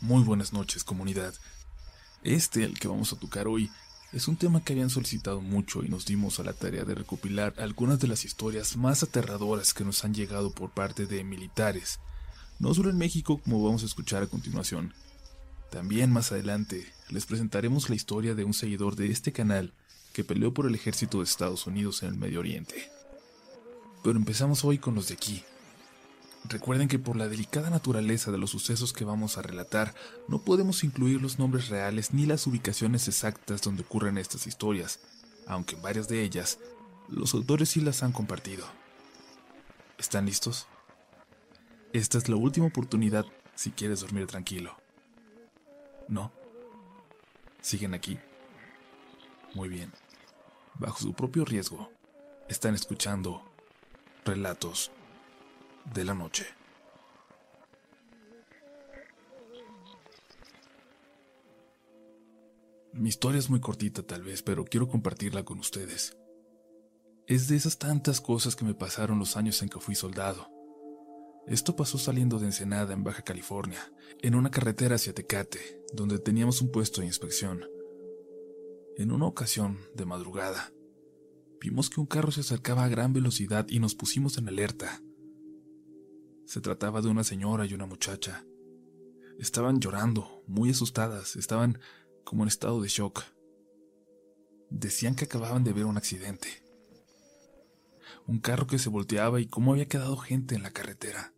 [0.00, 1.34] Muy buenas noches, comunidad.
[2.22, 3.68] Este, el que vamos a tocar hoy,
[4.12, 7.52] es un tema que habían solicitado mucho y nos dimos a la tarea de recopilar
[7.58, 11.98] algunas de las historias más aterradoras que nos han llegado por parte de militares,
[12.60, 14.94] no solo en México como vamos a escuchar a continuación.
[15.68, 19.72] También más adelante les presentaremos la historia de un seguidor de este canal
[20.12, 22.88] que peleó por el ejército de Estados Unidos en el Medio Oriente.
[24.04, 25.42] Pero empezamos hoy con los de aquí,
[26.44, 29.94] Recuerden que por la delicada naturaleza de los sucesos que vamos a relatar,
[30.28, 35.00] no podemos incluir los nombres reales ni las ubicaciones exactas donde ocurren estas historias,
[35.46, 36.58] aunque en varias de ellas,
[37.08, 38.66] los autores sí las han compartido.
[39.98, 40.66] ¿Están listos?
[41.92, 44.76] Esta es la última oportunidad si quieres dormir tranquilo.
[46.06, 46.32] ¿No?
[47.60, 48.18] ¿Siguen aquí?
[49.54, 49.92] Muy bien.
[50.74, 51.90] Bajo su propio riesgo,
[52.48, 53.42] están escuchando
[54.24, 54.92] relatos
[55.94, 56.46] de la noche.
[62.92, 66.16] Mi historia es muy cortita tal vez, pero quiero compartirla con ustedes.
[67.26, 70.48] Es de esas tantas cosas que me pasaron los años en que fui soldado.
[71.46, 73.80] Esto pasó saliendo de Ensenada, en Baja California,
[74.20, 77.64] en una carretera hacia Tecate, donde teníamos un puesto de inspección.
[78.96, 80.72] En una ocasión, de madrugada,
[81.60, 85.00] vimos que un carro se acercaba a gran velocidad y nos pusimos en alerta.
[86.48, 88.42] Se trataba de una señora y una muchacha.
[89.38, 91.78] Estaban llorando, muy asustadas, estaban
[92.24, 93.22] como en estado de shock.
[94.70, 96.48] Decían que acababan de ver un accidente.
[98.26, 101.34] Un carro que se volteaba y cómo había quedado gente en la carretera.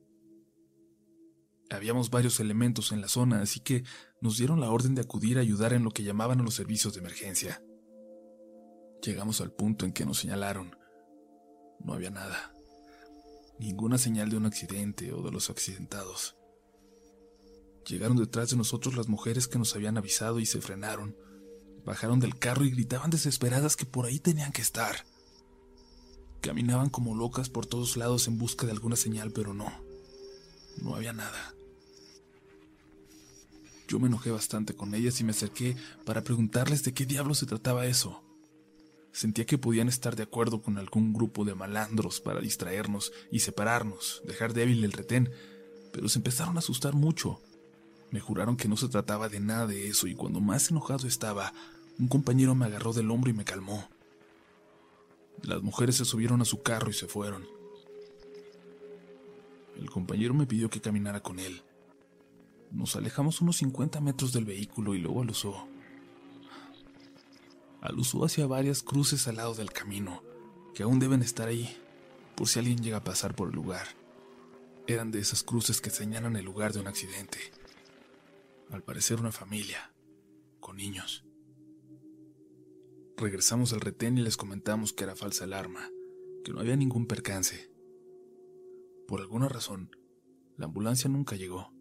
[1.70, 3.82] Habíamos varios elementos en la zona, así que
[4.20, 6.94] nos dieron la orden de acudir a ayudar en lo que llamaban a los servicios
[6.94, 7.60] de emergencia.
[9.02, 10.76] Llegamos al punto en que nos señalaron.
[11.80, 12.54] No había nada.
[13.60, 16.34] Ninguna señal de un accidente o de los accidentados.
[17.86, 21.14] Llegaron detrás de nosotros las mujeres que nos habían avisado y se frenaron.
[21.84, 25.04] Bajaron del carro y gritaban desesperadas que por ahí tenían que estar.
[26.40, 29.70] Caminaban como locas por todos lados en busca de alguna señal, pero no.
[30.80, 31.54] No había nada.
[33.88, 37.44] Yo me enojé bastante con ellas y me acerqué para preguntarles de qué diablo se
[37.44, 38.24] trataba eso.
[39.12, 44.22] Sentía que podían estar de acuerdo con algún grupo de malandros para distraernos y separarnos,
[44.24, 45.30] dejar débil el retén,
[45.92, 47.40] pero se empezaron a asustar mucho.
[48.12, 51.52] Me juraron que no se trataba de nada de eso y cuando más enojado estaba,
[51.98, 53.88] un compañero me agarró del hombro y me calmó.
[55.42, 57.46] Las mujeres se subieron a su carro y se fueron.
[59.76, 61.62] El compañero me pidió que caminara con él.
[62.70, 65.66] Nos alejamos unos 50 metros del vehículo y luego alusó
[67.80, 70.22] alusó hacia varias cruces al lado del camino,
[70.74, 71.76] que aún deben estar ahí,
[72.36, 73.86] por si alguien llega a pasar por el lugar.
[74.86, 77.38] Eran de esas cruces que señalan el lugar de un accidente.
[78.70, 79.92] Al parecer una familia,
[80.60, 81.24] con niños.
[83.16, 85.90] Regresamos al retén y les comentamos que era falsa alarma,
[86.44, 87.70] que no había ningún percance.
[89.06, 89.94] Por alguna razón,
[90.56, 91.72] la ambulancia nunca llegó.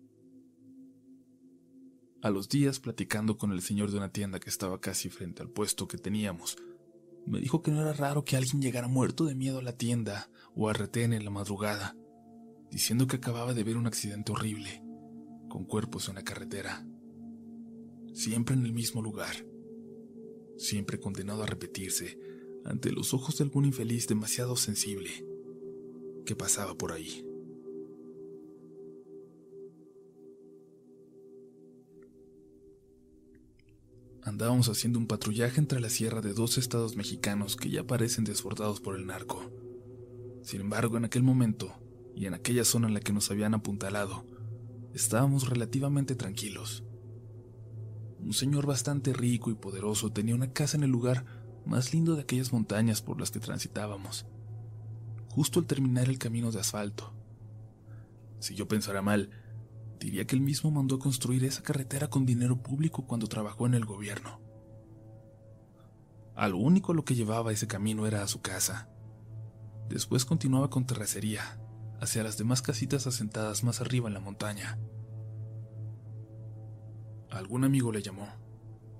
[2.21, 5.49] A los días, platicando con el señor de una tienda que estaba casi frente al
[5.49, 6.57] puesto que teníamos,
[7.25, 10.29] me dijo que no era raro que alguien llegara muerto de miedo a la tienda
[10.53, 11.95] o a retén en la madrugada,
[12.71, 14.83] diciendo que acababa de ver un accidente horrible,
[15.47, 16.85] con cuerpos en la carretera.
[18.13, 19.45] Siempre en el mismo lugar,
[20.57, 22.19] siempre condenado a repetirse
[22.65, 25.25] ante los ojos de algún infeliz demasiado sensible
[26.25, 27.28] que pasaba por ahí.
[34.29, 38.79] Andábamos haciendo un patrullaje entre la sierra de dos estados mexicanos que ya parecen desbordados
[38.79, 39.51] por el narco.
[40.43, 41.73] Sin embargo, en aquel momento,
[42.15, 44.27] y en aquella zona en la que nos habían apuntalado,
[44.93, 46.83] estábamos relativamente tranquilos.
[48.19, 51.25] Un señor bastante rico y poderoso tenía una casa en el lugar
[51.65, 54.27] más lindo de aquellas montañas por las que transitábamos,
[55.29, 57.15] justo al terminar el camino de asfalto.
[58.37, 59.31] Si yo pensara mal,
[59.99, 63.73] Diría que él mismo mandó a construir esa carretera con dinero público cuando trabajó en
[63.73, 64.39] el gobierno.
[66.35, 68.89] A lo único a lo que llevaba ese camino era a su casa.
[69.89, 71.59] Después continuaba con terracería,
[71.99, 74.79] hacia las demás casitas asentadas más arriba en la montaña.
[77.29, 78.27] Algún amigo le llamó,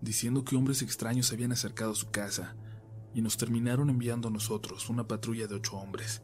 [0.01, 2.57] diciendo que hombres extraños se habían acercado a su casa
[3.13, 6.21] y nos terminaron enviando a nosotros una patrulla de ocho hombres,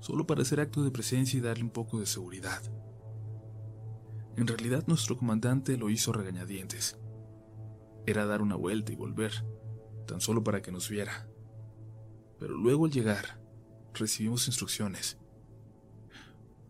[0.00, 2.60] solo para hacer acto de presencia y darle un poco de seguridad.
[4.36, 6.98] En realidad nuestro comandante lo hizo regañadientes.
[8.06, 9.44] Era dar una vuelta y volver,
[10.06, 11.28] tan solo para que nos viera.
[12.38, 13.40] Pero luego al llegar,
[13.94, 15.18] recibimos instrucciones.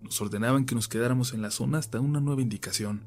[0.03, 3.07] Nos ordenaban que nos quedáramos en la zona hasta una nueva indicación.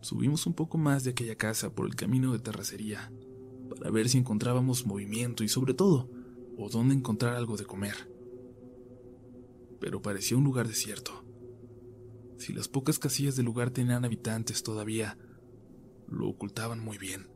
[0.00, 3.12] Subimos un poco más de aquella casa por el camino de terracería
[3.68, 6.10] para ver si encontrábamos movimiento y sobre todo,
[6.58, 8.10] o dónde encontrar algo de comer.
[9.80, 11.21] Pero parecía un lugar desierto.
[12.42, 15.16] Si las pocas casillas del lugar tenían habitantes todavía,
[16.08, 17.28] lo ocultaban muy bien.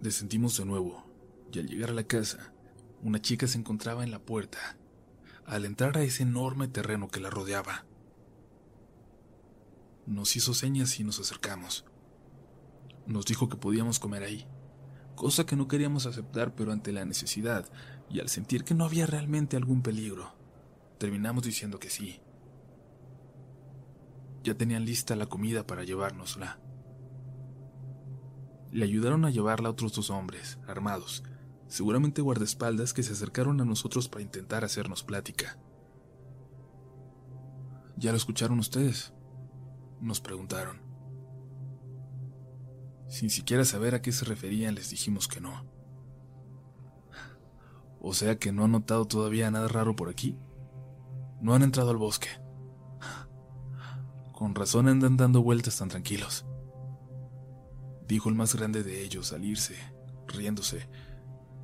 [0.00, 1.10] Descendimos de nuevo,
[1.52, 2.52] y al llegar a la casa,
[3.02, 4.78] una chica se encontraba en la puerta,
[5.44, 7.84] al entrar a ese enorme terreno que la rodeaba.
[10.06, 11.84] Nos hizo señas y nos acercamos.
[13.08, 14.46] Nos dijo que podíamos comer ahí,
[15.16, 17.68] cosa que no queríamos aceptar, pero ante la necesidad
[18.08, 20.32] y al sentir que no había realmente algún peligro,
[20.98, 22.20] terminamos diciendo que sí.
[24.48, 26.58] Ya tenían lista la comida para llevárnosla.
[28.72, 31.22] Le ayudaron a llevarla otros dos hombres, armados,
[31.66, 35.58] seguramente guardaespaldas que se acercaron a nosotros para intentar hacernos plática.
[37.98, 39.12] ¿Ya lo escucharon ustedes?
[40.00, 40.80] Nos preguntaron.
[43.08, 45.66] Sin siquiera saber a qué se referían, les dijimos que no.
[48.00, 50.38] O sea que no han notado todavía nada raro por aquí.
[51.42, 52.28] No han entrado al bosque.
[54.38, 56.46] Con razón andan dando vueltas tan tranquilos.
[58.06, 59.74] Dijo el más grande de ellos al irse,
[60.28, 60.88] riéndose,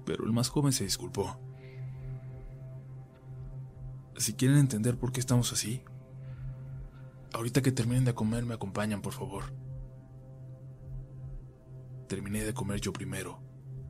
[0.04, 1.38] pero el más joven se disculpó.
[4.16, 5.82] Si quieren entender por qué estamos así,
[7.32, 9.44] ahorita que terminen de comer me acompañan, por favor.
[12.08, 13.38] Terminé de comer yo primero,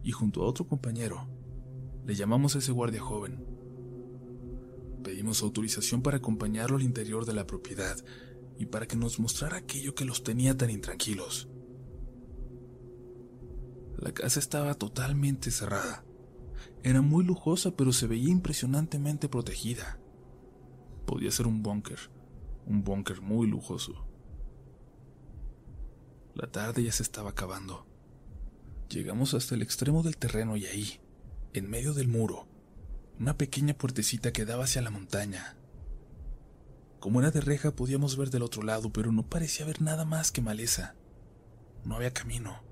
[0.02, 1.26] y junto a otro compañero,
[2.04, 3.46] le llamamos a ese guardia joven.
[5.02, 7.96] Pedimos autorización para acompañarlo al interior de la propiedad
[8.58, 11.48] y para que nos mostrara aquello que los tenía tan intranquilos.
[13.96, 16.04] La casa estaba totalmente cerrada.
[16.82, 19.98] Era muy lujosa, pero se veía impresionantemente protegida.
[21.06, 21.98] Podía ser un búnker,
[22.66, 24.06] un búnker muy lujoso.
[26.34, 27.86] La tarde ya se estaba acabando.
[28.88, 31.00] Llegamos hasta el extremo del terreno y ahí,
[31.52, 32.46] en medio del muro,
[33.18, 35.56] una pequeña puertecita que daba hacia la montaña.
[37.04, 40.32] Como era de reja podíamos ver del otro lado, pero no parecía haber nada más
[40.32, 40.94] que maleza.
[41.84, 42.62] No había camino.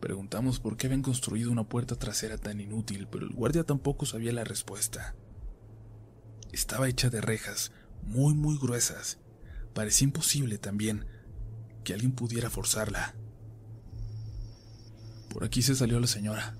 [0.00, 4.34] Preguntamos por qué habían construido una puerta trasera tan inútil, pero el guardia tampoco sabía
[4.34, 5.16] la respuesta.
[6.52, 7.72] Estaba hecha de rejas,
[8.02, 9.16] muy muy gruesas.
[9.72, 11.06] Parecía imposible también
[11.84, 13.14] que alguien pudiera forzarla.
[15.30, 16.54] Por aquí se salió la señora,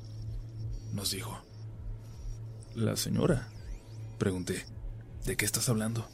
[0.91, 1.39] nos dijo.
[2.75, 3.51] ¿La señora?
[4.19, 4.78] Pregunté.
[5.25, 6.09] ¿De qué estás hablando?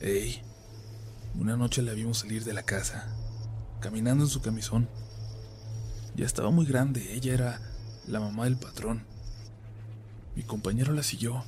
[0.00, 0.42] Ey,
[1.38, 3.08] una noche la vimos salir de la casa,
[3.80, 4.88] caminando en su camisón.
[6.14, 7.60] Ya estaba muy grande, ella era
[8.06, 9.06] la mamá del patrón.
[10.34, 11.44] Mi compañero la siguió.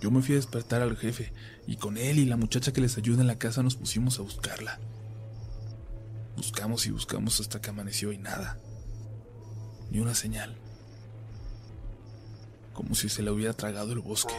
[0.00, 1.32] Yo me fui a despertar al jefe
[1.66, 4.22] y con él y la muchacha que les ayuda en la casa nos pusimos a
[4.22, 4.80] buscarla.
[6.36, 8.58] Buscamos y buscamos hasta que amaneció y nada.
[9.90, 10.56] Ni una señal.
[12.72, 14.34] Como si se la hubiera tragado el bosque.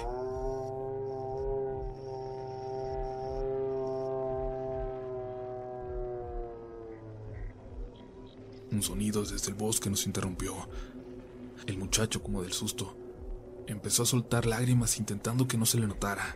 [8.74, 10.56] Un sonido desde el bosque nos interrumpió.
[11.68, 12.98] El muchacho, como del susto,
[13.68, 16.36] empezó a soltar lágrimas intentando que no se le notara.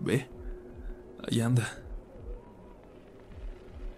[0.00, 0.26] Ve,
[1.28, 1.78] ahí anda.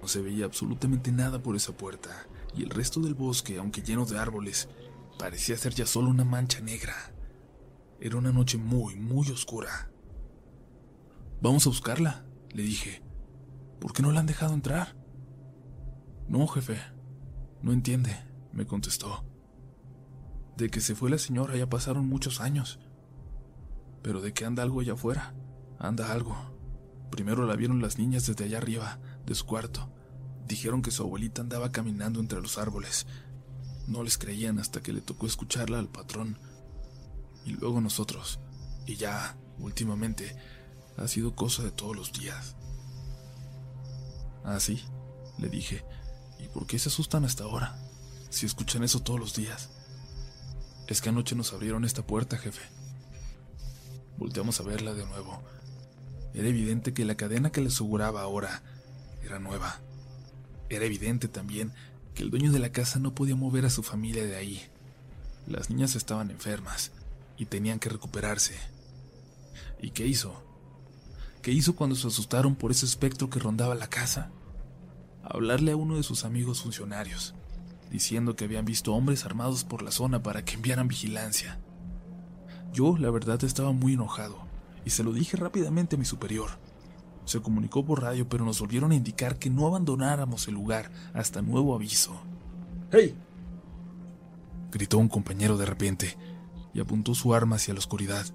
[0.03, 4.05] No se veía absolutamente nada por esa puerta, y el resto del bosque, aunque lleno
[4.05, 4.69] de árboles,
[5.21, 7.13] parecía ser ya solo una mancha negra.
[8.01, 9.91] Era una noche muy, muy oscura.
[11.41, 13.01] Vamos a buscarla, le dije.
[13.79, 15.06] ¿Por qué no la han dejado entrar?
[16.29, 16.79] No, jefe.
[17.63, 18.17] No entiende,
[18.53, 19.25] me contestó.
[20.57, 22.79] De que se fue la señora ya pasaron muchos años.
[24.03, 25.35] Pero de que anda algo allá afuera,
[25.79, 26.37] anda algo.
[27.11, 29.93] Primero la vieron las niñas desde allá arriba, de su cuarto.
[30.47, 33.07] Dijeron que su abuelita andaba caminando entre los árboles.
[33.87, 36.39] No les creían hasta que le tocó escucharla al patrón.
[37.45, 38.41] Y luego nosotros.
[38.87, 40.37] Y ya, últimamente,
[40.97, 42.57] ha sido cosa de todos los días.
[44.45, 44.83] Ah, sí,
[45.39, 45.85] le dije.
[46.39, 47.79] ¿Y por qué se asustan hasta ahora?
[48.31, 49.71] Si escuchan eso todos los días.
[50.87, 52.63] Es que anoche nos abrieron esta puerta, jefe.
[54.19, 55.43] Volteamos a verla de nuevo.
[56.35, 58.63] Era evidente que la cadena que le aseguraba ahora
[59.23, 59.81] era nueva.
[60.69, 61.73] Era evidente también
[62.15, 64.63] que el dueño de la casa no podía mover a su familia de ahí.
[65.47, 66.93] Las niñas estaban enfermas
[67.37, 68.55] y tenían que recuperarse.
[69.81, 70.43] ¿Y qué hizo?
[71.43, 74.31] ¿Qué hizo cuando se asustaron por ese espectro que rondaba la casa?
[75.31, 77.35] Hablarle a uno de sus amigos funcionarios,
[77.91, 81.59] diciendo que habían visto hombres armados por la zona para que enviaran vigilancia.
[82.73, 84.39] Yo, la verdad, estaba muy enojado
[84.85, 86.51] y se lo dije rápidamente a mi superior.
[87.25, 91.43] Se comunicó por radio, pero nos volvieron a indicar que no abandonáramos el lugar hasta
[91.43, 92.21] nuevo aviso.
[92.93, 93.17] ¡Hey!
[94.71, 96.17] gritó un compañero de repente
[96.73, 98.27] y apuntó su arma hacia la oscuridad,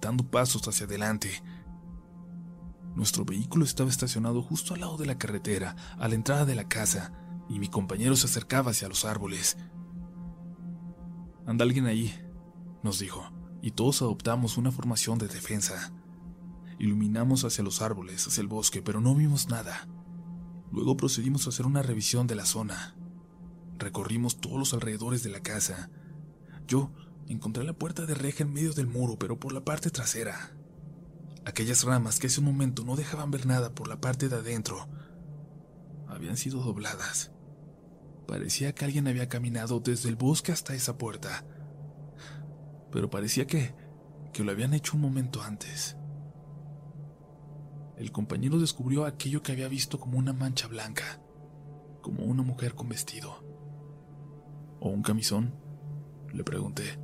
[0.00, 1.42] dando pasos hacia adelante.
[2.94, 6.68] Nuestro vehículo estaba estacionado justo al lado de la carretera, a la entrada de la
[6.68, 7.12] casa,
[7.48, 9.56] y mi compañero se acercaba hacia los árboles.
[11.46, 12.14] Anda alguien ahí,
[12.82, 13.24] nos dijo,
[13.62, 15.92] y todos adoptamos una formación de defensa.
[16.78, 19.88] Iluminamos hacia los árboles, hacia el bosque, pero no vimos nada.
[20.70, 22.96] Luego procedimos a hacer una revisión de la zona.
[23.78, 25.90] Recorrimos todos los alrededores de la casa.
[26.66, 26.92] Yo
[27.28, 30.56] encontré la puerta de reja en medio del muro, pero por la parte trasera.
[31.44, 34.88] Aquellas ramas que hace un momento no dejaban ver nada por la parte de adentro
[36.06, 37.32] habían sido dobladas.
[38.26, 41.44] Parecía que alguien había caminado desde el bosque hasta esa puerta.
[42.90, 43.74] Pero parecía que,
[44.32, 45.96] que lo habían hecho un momento antes
[48.02, 51.20] el compañero descubrió aquello que había visto como una mancha blanca,
[52.00, 53.44] como una mujer con vestido.
[54.80, 55.54] ¿O un camisón?
[56.32, 56.98] Le pregunté,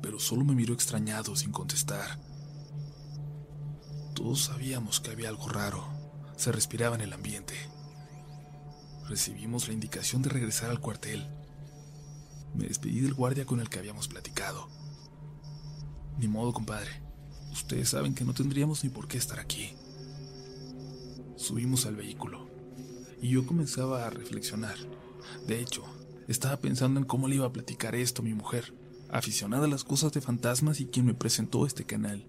[0.00, 2.18] pero solo me miró extrañado sin contestar.
[4.20, 5.82] Todos sabíamos que había algo raro,
[6.36, 7.54] se respiraba en el ambiente.
[9.08, 11.26] Recibimos la indicación de regresar al cuartel.
[12.54, 14.68] Me despedí del guardia con el que habíamos platicado.
[16.18, 17.00] Ni modo, compadre.
[17.50, 19.72] Ustedes saben que no tendríamos ni por qué estar aquí.
[21.36, 22.46] Subimos al vehículo
[23.22, 24.76] y yo comenzaba a reflexionar.
[25.46, 25.82] De hecho,
[26.28, 28.74] estaba pensando en cómo le iba a platicar esto a mi mujer,
[29.10, 32.26] aficionada a las cosas de fantasmas y quien me presentó este canal.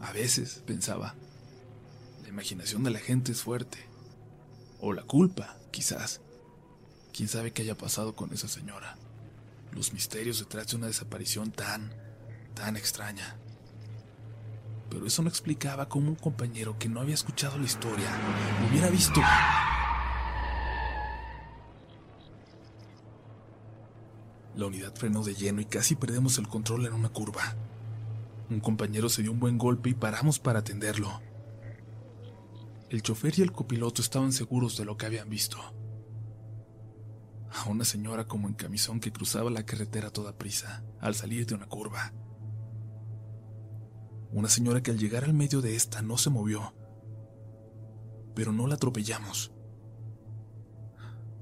[0.00, 1.14] A veces, pensaba,
[2.22, 3.78] la imaginación de la gente es fuerte.
[4.80, 6.20] O la culpa, quizás.
[7.12, 8.96] ¿Quién sabe qué haya pasado con esa señora?
[9.72, 11.92] Los misterios detrás de una desaparición tan,
[12.54, 13.36] tan extraña
[14.90, 18.08] pero eso no explicaba cómo un compañero que no había escuchado la historia
[18.68, 19.20] hubiera visto...
[24.56, 27.54] La unidad frenó de lleno y casi perdemos el control en una curva.
[28.50, 31.20] Un compañero se dio un buen golpe y paramos para atenderlo.
[32.88, 35.56] El chofer y el copiloto estaban seguros de lo que habían visto.
[37.52, 41.46] A una señora como en camisón que cruzaba la carretera a toda prisa al salir
[41.46, 42.12] de una curva.
[44.32, 46.74] Una señora que al llegar al medio de esta no se movió.
[48.34, 49.52] Pero no la atropellamos.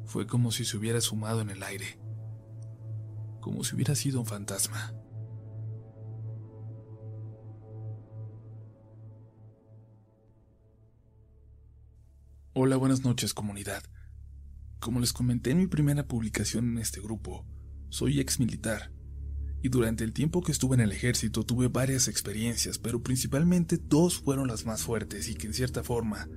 [0.04, 1.98] Fue como si se hubiera sumado en el aire.
[3.40, 4.92] Como si hubiera sido un fantasma.
[12.60, 13.84] Hola, buenas noches comunidad.
[14.80, 17.46] Como les comenté en mi primera publicación en este grupo,
[17.88, 18.90] soy ex militar
[19.62, 24.18] y durante el tiempo que estuve en el ejército tuve varias experiencias, pero principalmente dos
[24.18, 26.28] fueron las más fuertes y que en cierta forma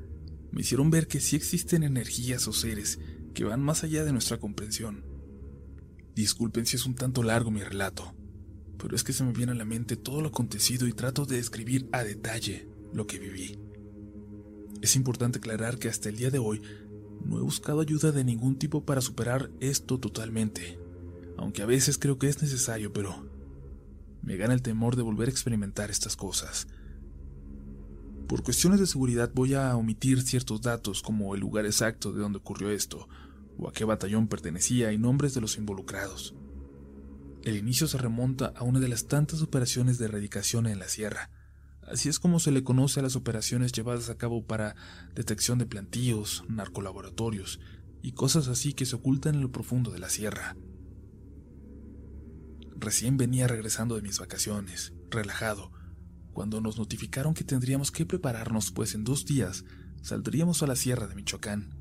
[0.51, 3.00] me hicieron ver que sí existen energías o seres
[3.34, 5.04] que van más allá de nuestra comprensión.
[6.13, 8.13] Disculpen si es un tanto largo mi relato,
[8.78, 11.38] pero es que se me viene a la mente todo lo acontecido y trato de
[11.38, 13.71] describir a detalle lo que viví.
[14.82, 16.62] Es importante aclarar que hasta el día de hoy
[17.24, 20.80] no he buscado ayuda de ningún tipo para superar esto totalmente
[21.42, 23.26] aunque a veces creo que es necesario, pero
[24.22, 26.68] me gana el temor de volver a experimentar estas cosas.
[28.28, 32.38] Por cuestiones de seguridad voy a omitir ciertos datos como el lugar exacto de donde
[32.38, 33.10] ocurrió esto,
[33.58, 36.36] o a qué batallón pertenecía y nombres de los involucrados.
[37.44, 41.32] El inicio se remonta a una de las tantas operaciones de erradicación en la sierra.
[41.88, 44.76] Así es como se le conoce a las operaciones llevadas a cabo para
[45.16, 47.60] detección de plantíos, narcolaboratorios
[48.02, 50.56] y cosas así que se ocultan en lo profundo de la sierra.
[52.76, 55.72] Recién venía regresando de mis vacaciones, relajado,
[56.34, 59.66] cuando nos notificaron que tendríamos que prepararnos, pues en dos días
[60.02, 61.78] saldríamos a la sierra de Michoacán.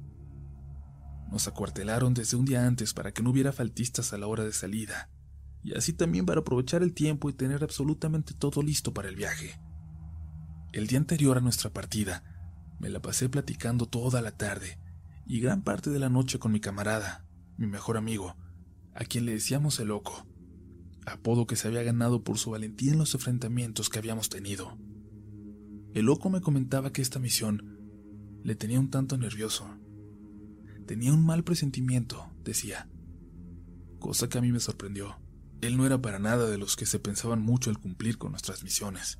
[1.31, 4.53] Nos acuartelaron desde un día antes para que no hubiera faltistas a la hora de
[4.53, 5.09] salida,
[5.63, 9.61] y así también para aprovechar el tiempo y tener absolutamente todo listo para el viaje.
[10.73, 12.23] El día anterior a nuestra partida,
[12.79, 14.79] me la pasé platicando toda la tarde
[15.27, 17.25] y gran parte de la noche con mi camarada,
[17.57, 18.37] mi mejor amigo,
[18.95, 20.27] a quien le decíamos el loco
[21.07, 24.79] apodo que se había ganado por su valentía en los enfrentamientos que habíamos tenido.
[25.95, 27.79] El loco me comentaba que esta misión
[28.43, 29.67] le tenía un tanto nervioso.
[30.87, 32.89] Tenía un mal presentimiento, decía,
[33.99, 35.21] cosa que a mí me sorprendió.
[35.61, 38.63] Él no era para nada de los que se pensaban mucho al cumplir con nuestras
[38.63, 39.19] misiones.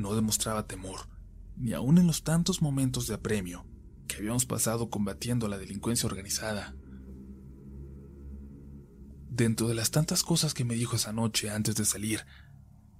[0.00, 1.08] No demostraba temor,
[1.56, 3.66] ni aun en los tantos momentos de apremio
[4.08, 6.74] que habíamos pasado combatiendo la delincuencia organizada
[9.30, 12.26] Dentro de las tantas cosas que me dijo esa noche antes de salir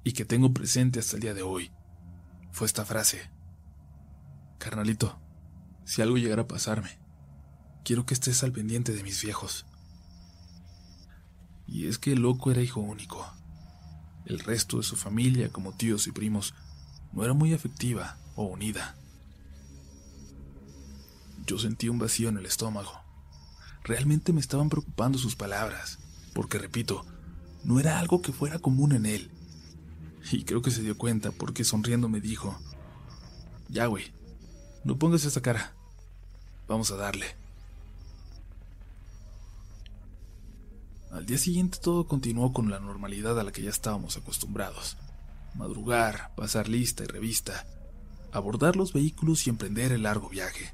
[0.05, 1.73] y que tengo presente hasta el día de hoy,
[2.53, 3.31] fue esta frase.
[4.59, 5.21] Carnalito,
[5.85, 7.01] si algo llegara a pasarme,
[7.85, 9.67] quiero que estés al pendiente de mis viejos.
[11.67, 13.27] Y es que el loco era hijo único.
[14.25, 16.55] El resto de su familia, como tíos y primos,
[17.13, 18.97] no era muy afectiva o unida.
[21.47, 22.93] Yo sentí un vacío en el estómago.
[23.83, 25.99] Realmente me estaban preocupando sus palabras,
[26.35, 27.05] porque repito,
[27.65, 29.31] no era algo que fuera común en él.
[30.31, 32.59] Y creo que se dio cuenta porque sonriendo me dijo,
[33.69, 34.13] ya güey,
[34.85, 35.75] no pongas esa cara,
[36.69, 37.27] vamos a darle.
[41.11, 44.97] Al día siguiente todo continuó con la normalidad a la que ya estábamos acostumbrados.
[45.55, 47.67] Madrugar, pasar lista y revista,
[48.33, 50.73] abordar los vehículos y emprender el largo viaje.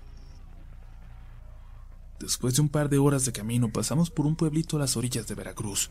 [2.21, 5.27] Después de un par de horas de camino pasamos por un pueblito a las orillas
[5.27, 5.91] de Veracruz.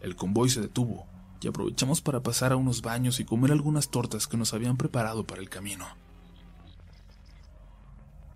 [0.00, 1.06] El convoy se detuvo
[1.40, 5.26] y aprovechamos para pasar a unos baños y comer algunas tortas que nos habían preparado
[5.26, 5.86] para el camino.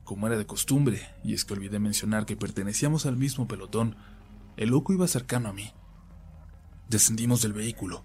[0.05, 3.97] Como era de costumbre, y es que olvidé mencionar que pertenecíamos al mismo pelotón,
[4.57, 5.73] el loco iba cercano a mí.
[6.89, 8.05] Descendimos del vehículo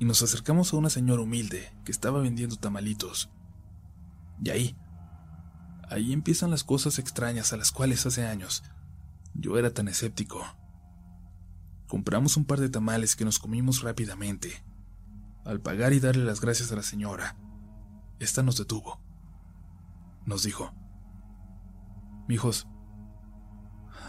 [0.00, 3.30] y nos acercamos a una señora humilde que estaba vendiendo tamalitos.
[4.42, 4.76] Y ahí,
[5.90, 8.64] ahí empiezan las cosas extrañas a las cuales hace años
[9.34, 10.42] yo era tan escéptico.
[11.86, 14.64] Compramos un par de tamales que nos comimos rápidamente.
[15.44, 17.36] Al pagar y darle las gracias a la señora,
[18.20, 19.02] esta nos detuvo.
[20.24, 20.72] Nos dijo:
[22.26, 22.66] Mijos,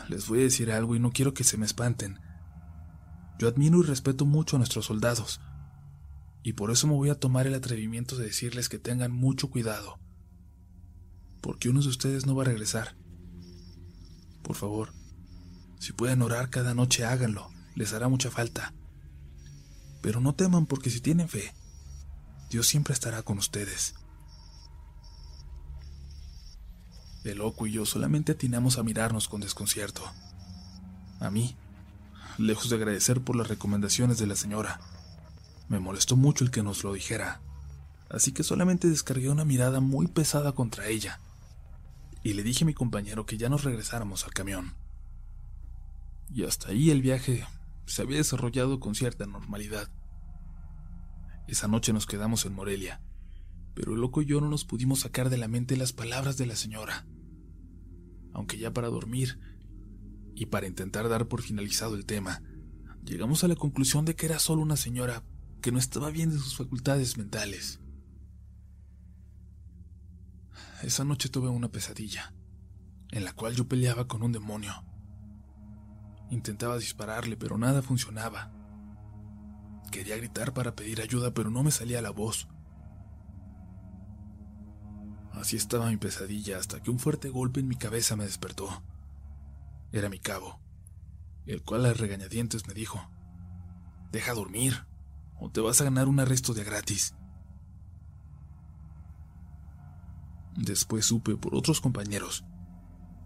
[0.07, 2.21] les voy a decir algo y no quiero que se me espanten.
[3.39, 5.41] Yo admiro y respeto mucho a nuestros soldados,
[6.43, 9.99] y por eso me voy a tomar el atrevimiento de decirles que tengan mucho cuidado,
[11.41, 12.95] porque uno de ustedes no va a regresar.
[14.41, 14.93] Por favor,
[15.79, 18.73] si pueden orar cada noche, háganlo, les hará mucha falta.
[20.01, 21.53] Pero no teman porque si tienen fe,
[22.49, 23.93] Dios siempre estará con ustedes.
[27.23, 30.01] El loco y yo solamente atinamos a mirarnos con desconcierto.
[31.19, 31.55] A mí,
[32.39, 34.81] lejos de agradecer por las recomendaciones de la señora,
[35.71, 37.41] me molestó mucho el que nos lo dijera,
[38.09, 41.19] así que solamente descargué una mirada muy pesada contra ella
[42.23, 44.75] y le dije a mi compañero que ya nos regresáramos al camión.
[46.29, 47.45] Y hasta ahí el viaje
[47.87, 49.89] se había desarrollado con cierta normalidad.
[51.47, 53.01] Esa noche nos quedamos en Morelia,
[53.73, 56.45] pero el loco y yo no nos pudimos sacar de la mente las palabras de
[56.45, 57.05] la señora
[58.33, 59.39] aunque ya para dormir,
[60.35, 62.41] y para intentar dar por finalizado el tema,
[63.03, 65.23] llegamos a la conclusión de que era solo una señora
[65.61, 67.79] que no estaba bien de sus facultades mentales.
[70.81, 72.33] Esa noche tuve una pesadilla,
[73.11, 74.73] en la cual yo peleaba con un demonio.
[76.31, 78.51] Intentaba dispararle, pero nada funcionaba.
[79.91, 82.47] Quería gritar para pedir ayuda, pero no me salía la voz.
[85.33, 88.81] Así estaba mi pesadilla hasta que un fuerte golpe en mi cabeza me despertó.
[89.91, 90.59] Era mi cabo,
[91.45, 93.11] el cual a regañadientes me dijo,
[94.11, 94.85] Deja dormir,
[95.41, 97.15] o te vas a ganar un arresto de gratis.
[100.55, 102.45] Después supe por otros compañeros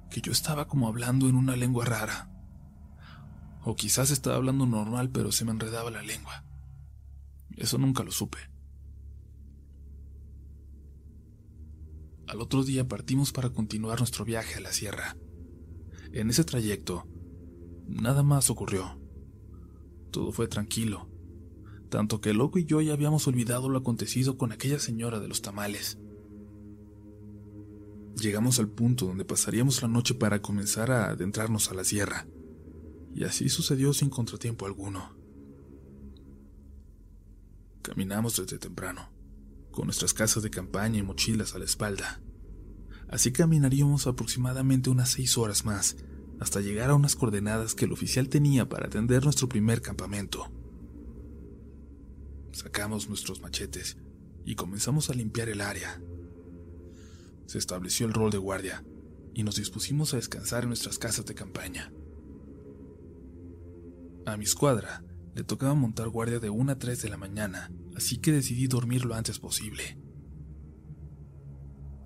[0.10, 2.32] que yo estaba como hablando en una lengua rara.
[3.66, 6.46] O quizás estaba hablando normal pero se me enredaba la lengua.
[7.58, 8.38] Eso nunca lo supe.
[12.28, 15.18] Al otro día partimos para continuar nuestro viaje a la sierra.
[16.14, 17.08] En ese trayecto,
[17.88, 19.02] nada más ocurrió.
[20.12, 21.10] Todo fue tranquilo,
[21.90, 25.42] tanto que loco y yo ya habíamos olvidado lo acontecido con aquella señora de los
[25.42, 25.98] tamales.
[28.20, 32.28] Llegamos al punto donde pasaríamos la noche para comenzar a adentrarnos a la sierra,
[33.14, 35.16] y así sucedió sin contratiempo alguno.
[37.82, 39.16] Caminamos desde temprano
[39.76, 42.22] con nuestras casas de campaña y mochilas a la espalda.
[43.10, 45.98] Así caminaríamos aproximadamente unas seis horas más,
[46.40, 50.52] hasta llegar a unas coordenadas que el oficial tenía para atender nuestro primer campamento.
[52.56, 53.98] Sacamos nuestros machetes
[54.46, 56.02] y comenzamos a limpiar el área.
[57.48, 58.82] Se estableció el rol de guardia
[59.34, 61.92] y nos dispusimos a descansar en nuestras casas de campaña.
[64.26, 65.04] A mi escuadra
[65.36, 69.04] le tocaba montar guardia de 1 a 3 de la mañana, así que decidí dormir
[69.04, 70.00] lo antes posible.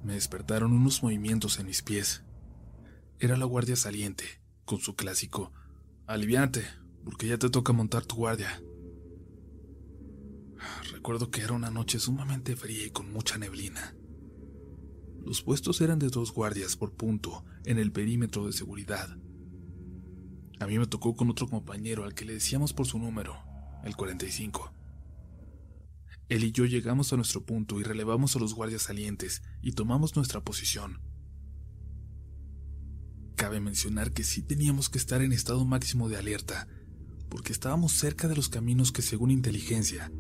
[0.04, 2.24] Me despertaron unos movimientos en mis pies.
[3.20, 4.26] Era la guardia saliente,
[4.66, 5.54] con su clásico,
[6.08, 6.66] aliviante,
[7.06, 8.60] porque ya te toca montar tu guardia.
[10.91, 13.95] Recuerdo que era una noche sumamente fría y con mucha neblina.
[15.24, 19.17] Los puestos eran de dos guardias por punto en el perímetro de seguridad,
[20.60, 23.38] a mí me tocó con otro compañero al que le decíamos por su número,
[23.86, 24.74] el 45.
[26.28, 30.17] Él y yo llegamos a nuestro punto y relevamos a los guardias salientes y tomamos
[30.17, 31.02] nuestra posición.
[33.36, 36.67] Cabe mencionar que sí teníamos que estar en estado máximo de alerta,
[37.30, 40.12] porque estábamos cerca de los caminos que según inteligencia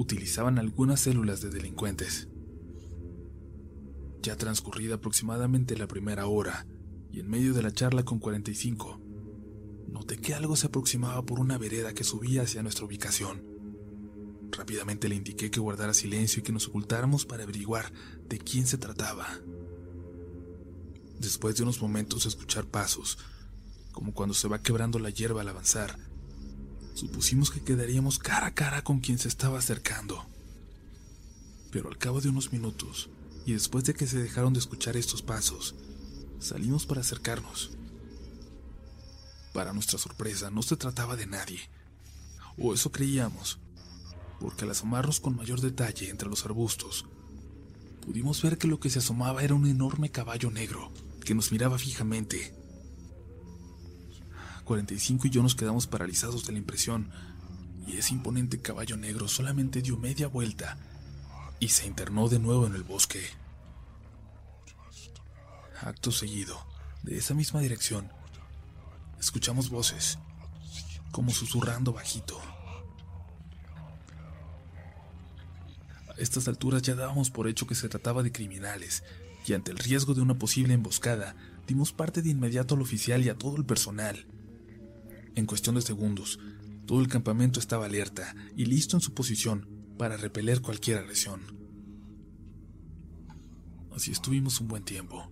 [0.00, 2.28] utilizaban algunas células de delincuentes.
[4.22, 6.66] Ya transcurrida aproximadamente la primera hora,
[7.10, 8.98] y en medio de la charla con 45,
[9.88, 13.44] noté que algo se aproximaba por una vereda que subía hacia nuestra ubicación.
[14.50, 17.92] Rápidamente le indiqué que guardara silencio y que nos ocultáramos para averiguar
[18.26, 19.26] de quién se trataba.
[21.18, 23.18] Después de unos momentos de escuchar pasos,
[23.92, 25.98] como cuando se va quebrando la hierba al avanzar,
[26.94, 30.26] supusimos que quedaríamos cara a cara con quien se estaba acercando.
[31.70, 33.10] Pero al cabo de unos minutos,
[33.46, 35.74] y después de que se dejaron de escuchar estos pasos,
[36.38, 37.70] salimos para acercarnos.
[39.52, 41.60] Para nuestra sorpresa, no se trataba de nadie,
[42.58, 43.58] o eso creíamos,
[44.38, 47.06] porque al asomarnos con mayor detalle entre los arbustos,
[48.04, 50.92] pudimos ver que lo que se asomaba era un enorme caballo negro,
[51.24, 52.59] que nos miraba fijamente.
[54.70, 57.10] 45 y yo nos quedamos paralizados de la impresión,
[57.88, 60.78] y ese imponente caballo negro solamente dio media vuelta
[61.58, 63.20] y se internó de nuevo en el bosque.
[65.80, 66.56] Acto seguido,
[67.02, 68.12] de esa misma dirección,
[69.18, 70.18] escuchamos voces,
[71.10, 72.40] como susurrando bajito.
[76.06, 79.02] A estas alturas ya dábamos por hecho que se trataba de criminales,
[79.44, 81.34] y ante el riesgo de una posible emboscada,
[81.66, 84.26] dimos parte de inmediato al oficial y a todo el personal.
[85.34, 86.38] En cuestión de segundos,
[86.86, 91.40] todo el campamento estaba alerta y listo en su posición para repeler cualquier agresión.
[93.94, 95.30] Así estuvimos un buen tiempo,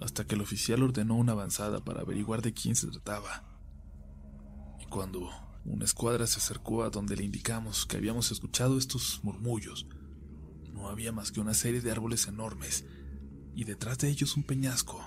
[0.00, 3.44] hasta que el oficial ordenó una avanzada para averiguar de quién se trataba.
[4.80, 5.30] Y cuando
[5.64, 9.86] una escuadra se acercó a donde le indicamos que habíamos escuchado estos murmullos,
[10.72, 12.84] no había más que una serie de árboles enormes
[13.54, 15.00] y detrás de ellos un peñasco,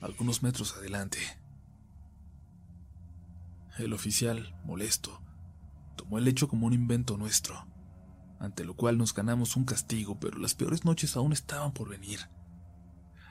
[0.00, 1.18] algunos metros adelante.
[3.78, 5.20] El oficial, molesto,
[5.96, 7.66] tomó el hecho como un invento nuestro,
[8.38, 12.20] ante lo cual nos ganamos un castigo, pero las peores noches aún estaban por venir.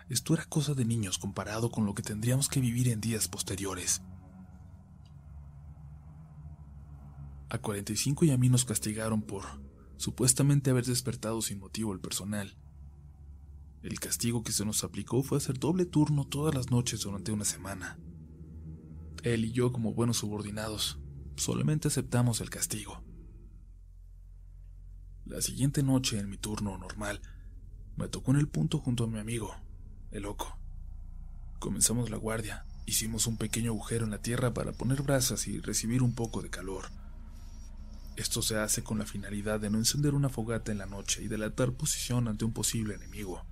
[0.09, 4.01] Esto era cosa de niños comparado con lo que tendríamos que vivir en días posteriores.
[7.49, 9.43] A 45 y a mí nos castigaron por
[9.97, 12.57] supuestamente haber despertado sin motivo el personal
[13.83, 17.43] el castigo que se nos aplicó fue hacer doble turno todas las noches durante una
[17.43, 17.99] semana.
[19.23, 20.99] Él y yo, como buenos subordinados,
[21.37, 23.01] solamente aceptamos el castigo.
[25.25, 27.21] La siguiente noche, en mi turno normal,
[27.95, 29.55] me tocó en el punto junto a mi amigo,
[30.11, 30.59] el loco.
[31.59, 36.03] Comenzamos la guardia, hicimos un pequeño agujero en la tierra para poner brasas y recibir
[36.03, 36.87] un poco de calor.
[38.17, 41.29] Esto se hace con la finalidad de no encender una fogata en la noche y
[41.29, 43.45] delatar posición ante un posible enemigo.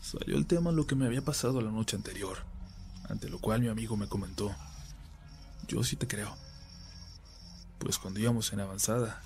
[0.00, 2.38] Salió el tema lo que me había pasado la noche anterior,
[3.08, 4.54] ante lo cual mi amigo me comentó,
[5.68, 6.34] yo sí te creo.
[7.78, 9.22] Pues cuando íbamos en avanzada,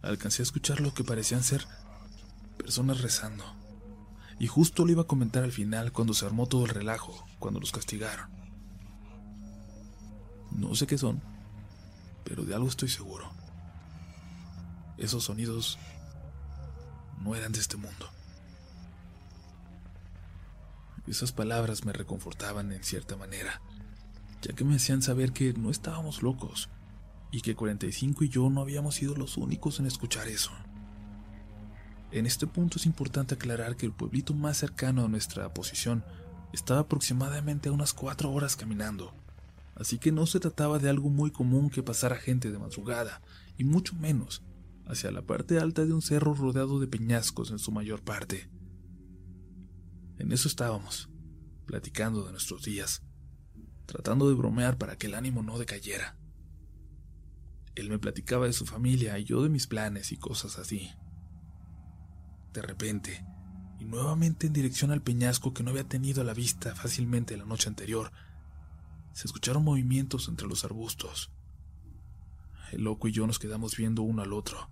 [0.00, 1.66] alcancé a escuchar lo que parecían ser
[2.56, 3.44] personas rezando.
[4.38, 7.60] Y justo lo iba a comentar al final cuando se armó todo el relajo, cuando
[7.60, 8.30] los castigaron.
[10.52, 11.20] No sé qué son,
[12.24, 13.30] pero de algo estoy seguro.
[14.96, 15.78] Esos sonidos
[17.20, 18.10] no eran de este mundo.
[21.06, 23.60] Esas palabras me reconfortaban en cierta manera,
[24.42, 26.70] ya que me hacían saber que no estábamos locos
[27.30, 30.50] y que 45 y yo no habíamos sido los únicos en escuchar eso.
[32.10, 36.04] En este punto es importante aclarar que el pueblito más cercano a nuestra posición
[36.52, 39.14] estaba aproximadamente a unas cuatro horas caminando,
[39.76, 43.22] así que no se trataba de algo muy común que pasara gente de madrugada,
[43.56, 44.42] y mucho menos
[44.86, 48.50] hacia la parte alta de un cerro rodeado de peñascos en su mayor parte.
[50.18, 51.08] En eso estábamos,
[51.66, 53.02] platicando de nuestros días,
[53.90, 56.16] tratando de bromear para que el ánimo no decayera.
[57.74, 60.92] Él me platicaba de su familia y yo de mis planes y cosas así.
[62.52, 63.24] De repente,
[63.80, 67.46] y nuevamente en dirección al peñasco que no había tenido a la vista fácilmente la
[67.46, 68.12] noche anterior,
[69.12, 71.32] se escucharon movimientos entre los arbustos.
[72.70, 74.70] El loco y yo nos quedamos viendo uno al otro.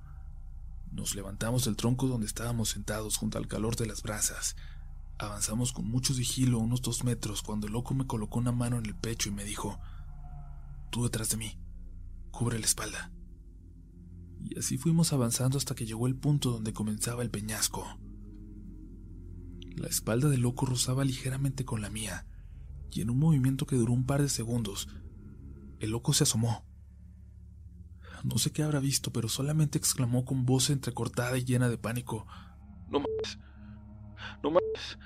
[0.92, 4.54] Nos levantamos del tronco donde estábamos sentados junto al calor de las brasas
[5.18, 8.86] Avanzamos con mucho sigilo unos dos metros cuando el loco me colocó una mano en
[8.86, 9.80] el pecho y me dijo,
[10.90, 11.58] tú detrás de mí,
[12.30, 13.10] cubre la espalda.
[14.44, 17.84] Y así fuimos avanzando hasta que llegó el punto donde comenzaba el peñasco.
[19.74, 22.24] La espalda del loco rozaba ligeramente con la mía,
[22.92, 24.88] y en un movimiento que duró un par de segundos,
[25.80, 26.64] el loco se asomó.
[28.22, 32.26] No sé qué habrá visto, pero solamente exclamó con voz entrecortada y llena de pánico.
[32.88, 33.38] No mames.
[34.42, 34.98] No mames.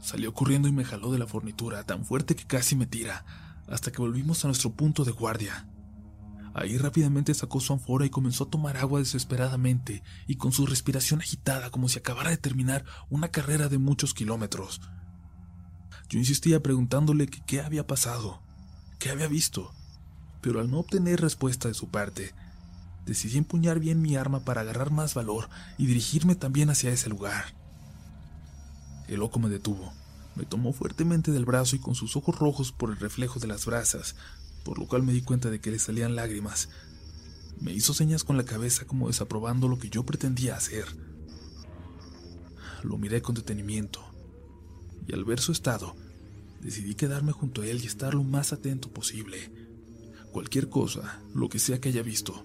[0.00, 3.24] Salió corriendo y me jaló de la fornitura, tan fuerte que casi me tira,
[3.68, 5.68] hasta que volvimos a nuestro punto de guardia.
[6.54, 11.20] Ahí rápidamente sacó su anfora y comenzó a tomar agua desesperadamente y con su respiración
[11.20, 14.80] agitada como si acabara de terminar una carrera de muchos kilómetros.
[16.08, 18.40] Yo insistía preguntándole que qué había pasado,
[18.98, 19.74] qué había visto,
[20.40, 22.32] pero al no obtener respuesta de su parte,
[23.06, 27.54] decidí empuñar bien mi arma para agarrar más valor y dirigirme también hacia ese lugar.
[29.08, 29.92] El loco me detuvo,
[30.34, 33.64] me tomó fuertemente del brazo y con sus ojos rojos por el reflejo de las
[33.64, 34.16] brasas,
[34.64, 36.68] por lo cual me di cuenta de que le salían lágrimas,
[37.60, 40.84] me hizo señas con la cabeza como desaprobando lo que yo pretendía hacer.
[42.82, 44.04] Lo miré con detenimiento,
[45.06, 45.96] y al ver su estado,
[46.60, 49.50] decidí quedarme junto a él y estar lo más atento posible.
[50.32, 52.44] Cualquier cosa, lo que sea que haya visto,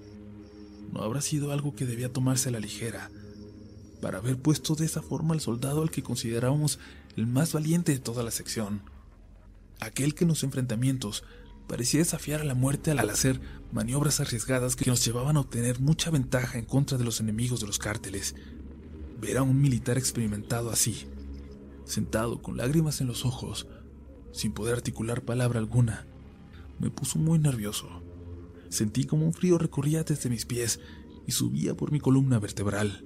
[0.91, 3.09] no habrá sido algo que debía tomarse a la ligera,
[4.01, 6.79] para haber puesto de esa forma al soldado al que considerábamos
[7.15, 8.81] el más valiente de toda la sección,
[9.79, 11.23] aquel que en los enfrentamientos
[11.67, 13.39] parecía desafiar a la muerte al hacer
[13.71, 17.67] maniobras arriesgadas que nos llevaban a obtener mucha ventaja en contra de los enemigos de
[17.67, 18.35] los cárteles.
[19.19, 21.07] Ver a un militar experimentado así,
[21.85, 23.67] sentado con lágrimas en los ojos,
[24.31, 26.05] sin poder articular palabra alguna,
[26.79, 28.01] me puso muy nervioso.
[28.71, 30.79] Sentí como un frío recorría desde mis pies
[31.27, 33.05] y subía por mi columna vertebral.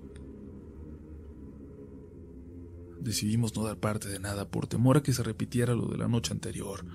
[3.02, 6.08] Decidimos no dar parte de nada por temor a que se repitiera lo de la
[6.08, 6.86] noche anterior,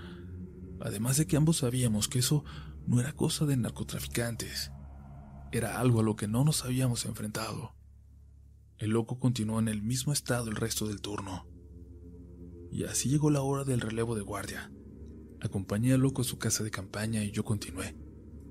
[0.80, 2.44] además de que ambos sabíamos que eso
[2.86, 4.70] no era cosa de narcotraficantes,
[5.50, 7.74] era algo a lo que no nos habíamos enfrentado.
[8.78, 11.44] El loco continuó en el mismo estado el resto del turno.
[12.70, 14.70] Y así llegó la hora del relevo de guardia.
[15.40, 18.09] Acompañé al loco a su casa de campaña y yo continué.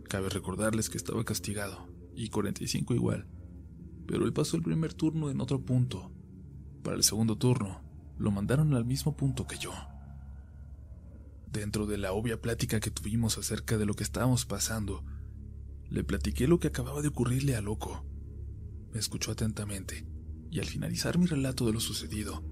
[0.10, 3.28] Cabe recordarles que estaba castigado, y 45 igual.
[4.06, 6.12] Pero él pasó el primer turno en otro punto.
[6.84, 7.82] Para el segundo turno,
[8.18, 9.72] lo mandaron al mismo punto que yo.
[11.50, 15.06] Dentro de la obvia plática que tuvimos acerca de lo que estábamos pasando,
[15.90, 18.04] le platiqué lo que acababa de ocurrirle a Loco.
[18.92, 20.06] Me escuchó atentamente,
[20.52, 22.44] y al finalizar mi relato de lo sucedido,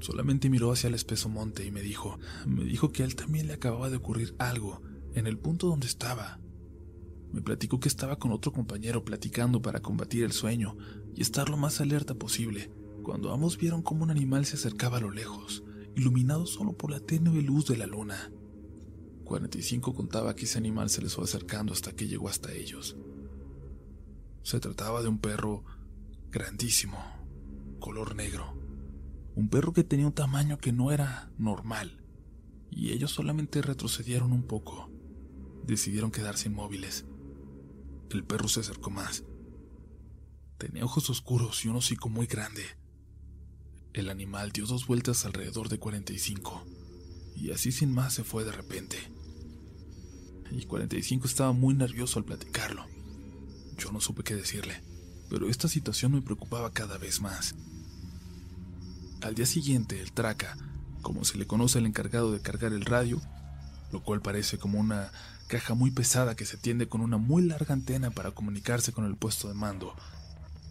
[0.00, 3.48] Solamente miró hacia el espeso monte y me dijo, me dijo que a él también
[3.48, 4.80] le acababa de ocurrir algo
[5.14, 6.38] en el punto donde estaba.
[7.32, 10.76] Me platicó que estaba con otro compañero platicando para combatir el sueño
[11.14, 12.70] y estar lo más alerta posible,
[13.02, 15.64] cuando ambos vieron cómo un animal se acercaba a lo lejos,
[15.94, 18.32] iluminado solo por la tenue luz de la luna.
[19.24, 22.96] 45 contaba que ese animal se les fue acercando hasta que llegó hasta ellos.
[24.42, 25.64] Se trataba de un perro
[26.30, 26.98] grandísimo,
[27.78, 28.58] color negro
[29.38, 32.02] un perro que tenía un tamaño que no era normal,
[32.72, 34.90] y ellos solamente retrocedieron un poco.
[35.64, 37.06] Decidieron quedarse inmóviles.
[38.10, 39.24] El perro se acercó más.
[40.56, 42.64] Tenía ojos oscuros y un hocico muy grande.
[43.92, 46.64] El animal dio dos vueltas alrededor de 45,
[47.36, 48.96] y así sin más se fue de repente.
[50.50, 52.86] Y 45 estaba muy nervioso al platicarlo.
[53.76, 54.82] Yo no supe qué decirle,
[55.28, 57.54] pero esta situación me preocupaba cada vez más.
[59.20, 60.56] Al día siguiente, el traca,
[61.02, 63.20] como se le conoce al encargado de cargar el radio,
[63.92, 65.12] lo cual parece como una
[65.48, 69.16] caja muy pesada que se tiende con una muy larga antena para comunicarse con el
[69.16, 69.96] puesto de mando,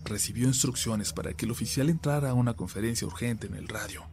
[0.06, 4.04] recibió instrucciones para que el oficial entrara a una conferencia urgente en el radio.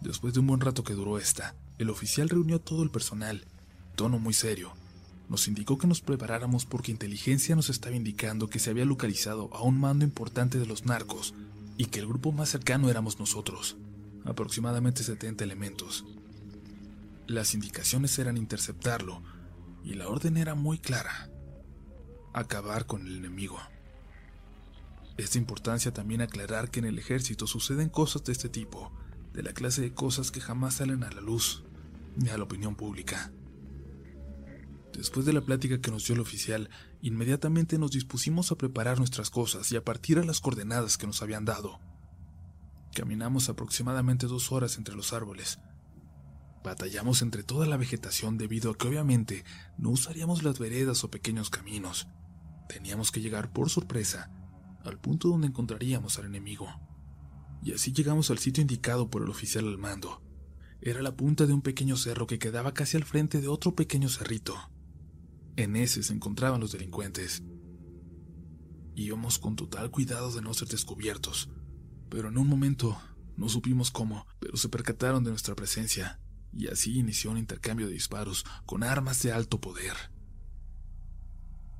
[0.00, 3.44] Después de un buen rato que duró esta, el oficial reunió todo el personal,
[3.96, 4.72] tono muy serio.
[5.28, 9.62] Nos indicó que nos preparáramos porque inteligencia nos estaba indicando que se había localizado a
[9.62, 11.34] un mando importante de los narcos
[11.76, 13.76] y que el grupo más cercano éramos nosotros,
[14.24, 16.04] aproximadamente 70 elementos.
[17.26, 19.22] Las indicaciones eran interceptarlo
[19.82, 21.30] y la orden era muy clara,
[22.34, 23.58] acabar con el enemigo.
[25.16, 28.92] Es de importancia también aclarar que en el ejército suceden cosas de este tipo,
[29.32, 31.64] de la clase de cosas que jamás salen a la luz
[32.16, 33.32] ni a la opinión pública.
[34.92, 39.30] Después de la plática que nos dio el oficial, inmediatamente nos dispusimos a preparar nuestras
[39.30, 41.80] cosas y a partir a las coordenadas que nos habían dado.
[42.94, 45.58] Caminamos aproximadamente dos horas entre los árboles.
[46.64, 49.44] Batallamos entre toda la vegetación debido a que obviamente
[49.76, 52.08] no usaríamos las veredas o pequeños caminos.
[52.70, 54.30] Teníamos que llegar por sorpresa
[54.82, 56.66] al punto donde encontraríamos al enemigo.
[57.62, 60.22] Y así llegamos al sitio indicado por el oficial al mando.
[60.80, 64.08] Era la punta de un pequeño cerro que quedaba casi al frente de otro pequeño
[64.08, 64.54] cerrito.
[65.56, 67.42] En ese se encontraban los delincuentes.
[68.94, 71.50] Íbamos con total cuidado de no ser descubiertos,
[72.08, 72.98] pero en un momento
[73.36, 76.20] no supimos cómo, pero se percataron de nuestra presencia,
[76.56, 79.94] y así inició un intercambio de disparos con armas de alto poder.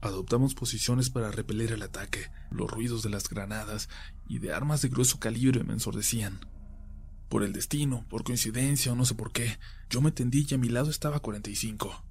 [0.00, 2.30] Adoptamos posiciones para repeler el ataque.
[2.50, 3.88] Los ruidos de las granadas
[4.28, 6.40] y de armas de grueso calibre me ensordecían.
[7.30, 9.58] Por el destino, por coincidencia o no sé por qué,
[9.88, 12.04] yo me tendí y a mi lado estaba 45.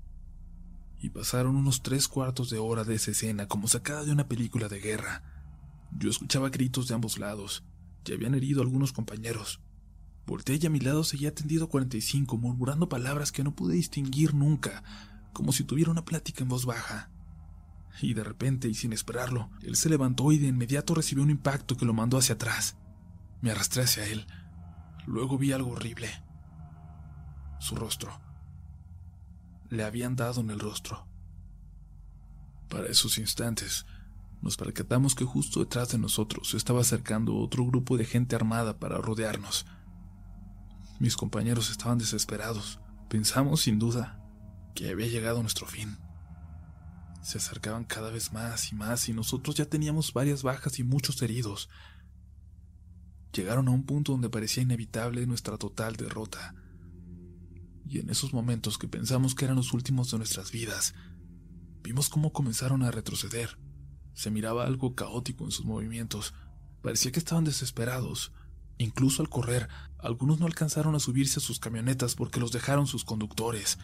[1.02, 4.70] Y pasaron unos tres cuartos de hora de esa escena como sacada de una película
[4.70, 5.22] de guerra.
[5.92, 7.64] Yo escuchaba gritos de ambos lados.
[8.06, 9.62] Ya habían herido algunos compañeros.
[10.26, 14.84] Volteé y a mi lado seguía tendido 45, murmurando palabras que no pude distinguir nunca,
[15.34, 17.10] como si tuviera una plática en voz baja.
[18.02, 21.76] Y de repente, y sin esperarlo, él se levantó y de inmediato recibió un impacto
[21.76, 22.78] que lo mandó hacia atrás.
[23.42, 24.26] Me arrastré hacia él.
[25.06, 26.10] Luego vi algo horrible.
[27.60, 28.20] Su rostro.
[29.70, 31.06] Le habían dado en el rostro.
[32.70, 33.86] Para esos instantes,
[34.42, 38.80] nos percatamos que justo detrás de nosotros se estaba acercando otro grupo de gente armada
[38.80, 39.66] para rodearnos.
[41.00, 42.80] Mis compañeros estaban desesperados.
[43.10, 44.20] Pensamos, sin duda,
[44.76, 45.98] que había llegado nuestro fin.
[47.22, 51.22] Se acercaban cada vez más y más y nosotros ya teníamos varias bajas y muchos
[51.22, 51.70] heridos.
[53.32, 56.54] Llegaron a un punto donde parecía inevitable nuestra total derrota.
[57.86, 60.94] Y en esos momentos que pensamos que eran los últimos de nuestras vidas,
[61.82, 63.58] vimos cómo comenzaron a retroceder.
[64.14, 66.34] Se miraba algo caótico en sus movimientos.
[66.82, 68.32] Parecía que estaban desesperados.
[68.84, 73.06] Incluso al correr, algunos no alcanzaron a subirse a sus camionetas porque los dejaron sus
[73.06, 73.78] conductores.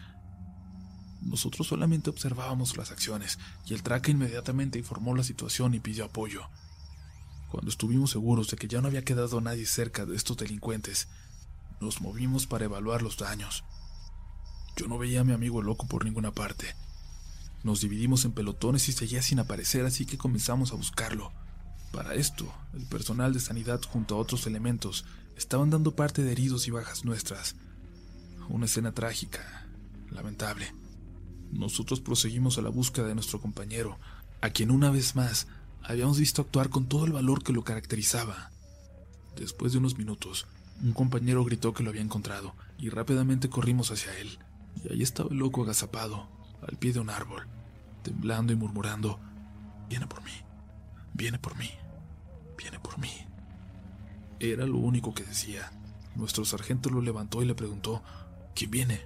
[1.22, 6.42] Nosotros solamente observábamos las acciones y el traque inmediatamente informó la situación y pidió apoyo.
[7.50, 11.08] Cuando estuvimos seguros de que ya no había quedado nadie cerca de estos delincuentes,
[11.80, 13.64] nos movimos para evaluar los daños.
[14.76, 16.76] Yo no veía a mi amigo loco por ninguna parte.
[17.64, 21.32] Nos dividimos en pelotones y seguía sin aparecer, así que comenzamos a buscarlo.
[21.92, 25.04] Para esto, el personal de sanidad junto a otros elementos
[25.36, 27.56] estaban dando parte de heridos y bajas nuestras.
[28.48, 29.66] Una escena trágica,
[30.10, 30.72] lamentable.
[31.50, 33.98] Nosotros proseguimos a la búsqueda de nuestro compañero,
[34.40, 35.48] a quien una vez más
[35.82, 38.50] habíamos visto actuar con todo el valor que lo caracterizaba.
[39.36, 40.46] Después de unos minutos,
[40.82, 44.38] un compañero gritó que lo había encontrado y rápidamente corrimos hacia él.
[44.84, 46.28] Y ahí estaba el loco agazapado,
[46.66, 47.46] al pie de un árbol,
[48.02, 49.18] temblando y murmurando,
[49.88, 50.32] viene por mí,
[51.14, 51.70] viene por mí,
[52.60, 53.10] viene por mí.
[54.38, 55.72] Era lo único que decía.
[56.14, 58.02] Nuestro sargento lo levantó y le preguntó,
[58.54, 59.00] ¿quién viene?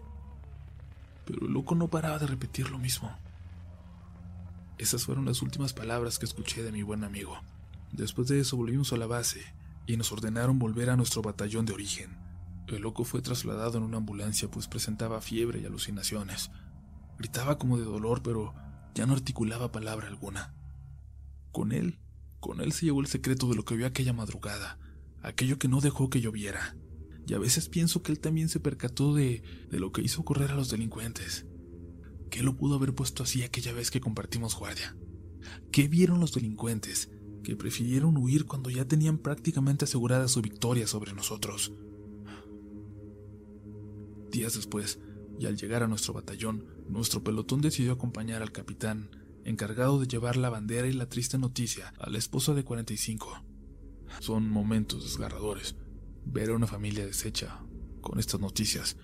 [1.24, 3.16] Pero el loco no paraba de repetir lo mismo.
[4.78, 7.38] Esas fueron las últimas palabras que escuché de mi buen amigo.
[7.92, 9.44] Después de eso volvimos a la base
[9.86, 12.16] y nos ordenaron volver a nuestro batallón de origen.
[12.66, 16.50] El loco fue trasladado en una ambulancia pues presentaba fiebre y alucinaciones.
[17.18, 18.54] Gritaba como de dolor, pero
[18.94, 20.54] ya no articulaba palabra alguna.
[21.52, 21.98] Con él,
[22.44, 24.78] con él se llevó el secreto de lo que vio aquella madrugada,
[25.22, 26.76] aquello que no dejó que lloviera.
[27.26, 30.50] Y a veces pienso que él también se percató de, de lo que hizo correr
[30.50, 31.46] a los delincuentes.
[32.30, 34.94] ¿Qué lo pudo haber puesto así aquella vez que compartimos guardia?
[35.72, 37.08] ¿Qué vieron los delincuentes
[37.42, 41.72] que prefirieron huir cuando ya tenían prácticamente asegurada su victoria sobre nosotros?
[44.30, 45.00] Días después,
[45.40, 49.08] y al llegar a nuestro batallón, nuestro pelotón decidió acompañar al capitán,
[49.44, 53.44] encargado de llevar la bandera y la triste noticia a la esposa de 45.
[54.20, 55.76] Son momentos desgarradores
[56.24, 57.64] ver a una familia deshecha
[58.00, 58.96] con estas noticias,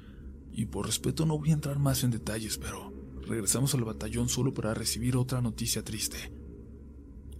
[0.53, 2.93] y por respeto no voy a entrar más en detalles, pero
[3.27, 6.33] regresamos al batallón solo para recibir otra noticia triste.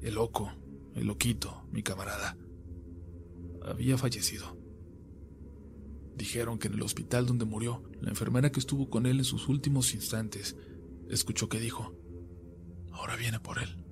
[0.01, 0.53] El loco,
[0.95, 2.37] el loquito, mi camarada,
[3.63, 4.57] había fallecido.
[6.17, 9.49] Dijeron que en el hospital donde murió, la enfermera que estuvo con él en sus
[9.49, 10.57] últimos instantes,
[11.09, 11.95] escuchó que dijo,
[12.93, 13.85] ahora viene por él.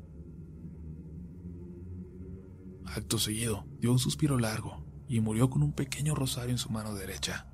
[2.87, 6.95] Acto seguido, dio un suspiro largo y murió con un pequeño rosario en su mano
[6.95, 7.47] derecha.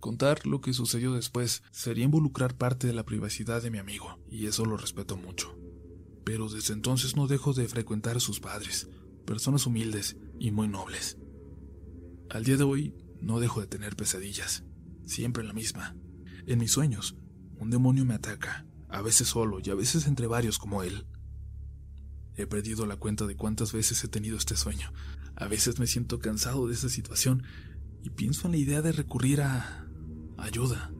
[0.00, 4.46] Contar lo que sucedió después sería involucrar parte de la privacidad de mi amigo, y
[4.46, 5.58] eso lo respeto mucho.
[6.24, 8.88] Pero desde entonces no dejo de frecuentar a sus padres,
[9.24, 11.18] personas humildes y muy nobles.
[12.30, 14.64] Al día de hoy no dejo de tener pesadillas,
[15.04, 15.96] siempre la misma.
[16.46, 17.16] En mis sueños,
[17.58, 21.06] un demonio me ataca, a veces solo y a veces entre varios como él.
[22.36, 24.92] He perdido la cuenta de cuántas veces he tenido este sueño.
[25.36, 27.42] A veces me siento cansado de esa situación
[28.02, 29.86] y pienso en la idea de recurrir a
[30.36, 30.92] ayuda,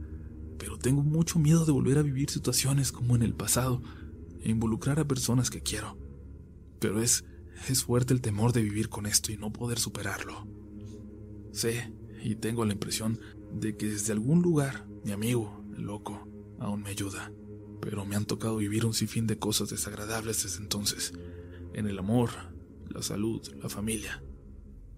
[0.58, 3.82] pero tengo mucho miedo de volver a vivir situaciones como en el pasado
[4.40, 5.98] e involucrar a personas que quiero.
[6.80, 7.24] Pero es
[7.68, 10.46] es fuerte el temor de vivir con esto y no poder superarlo.
[11.52, 13.18] Sé y tengo la impresión
[13.52, 16.28] de que desde algún lugar mi amigo, el loco,
[16.60, 17.32] aún me ayuda.
[17.80, 21.12] Pero me han tocado vivir un sinfín de cosas desagradables desde entonces.
[21.74, 22.30] En el amor,
[22.88, 24.22] la salud, la familia.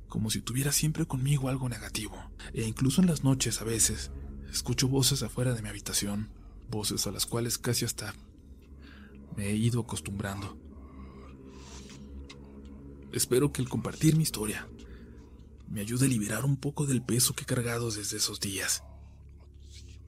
[0.09, 2.17] Como si tuviera siempre conmigo algo negativo.
[2.53, 4.11] E incluso en las noches a veces
[4.51, 6.31] escucho voces afuera de mi habitación.
[6.71, 8.15] Voces a las cuales casi hasta
[9.37, 10.59] me he ido acostumbrando.
[13.13, 14.69] Espero que el compartir mi historia
[15.69, 18.83] me ayude a liberar un poco del peso que he cargado desde esos días.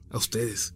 [0.09, 0.75] A ustedes,